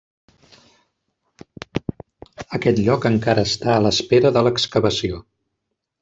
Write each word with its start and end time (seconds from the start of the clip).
Aquest 2.59 2.81
lloc 2.87 3.05
encara 3.09 3.43
està 3.49 3.75
a 3.75 3.83
l'espera 3.89 4.31
de 4.39 4.43
l'excavació. 4.49 5.21